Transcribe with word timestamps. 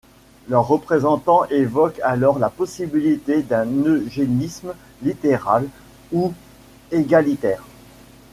Leurs 0.49 0.67
représentants 0.67 1.45
évoquent 1.49 1.99
alors 2.03 2.39
la 2.39 2.49
possibilité 2.49 3.43
d'un 3.43 3.67
eugénisme 3.67 4.73
libéral 5.03 5.67
ou 6.11 6.33
égalitaire. 6.91 7.61